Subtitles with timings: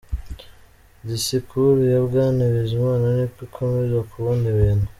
[1.07, 4.87] Disikuru ya Bwana Bizimana niko ikomeza kubona ibintu.